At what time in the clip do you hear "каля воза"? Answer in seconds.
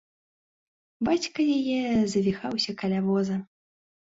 2.83-3.35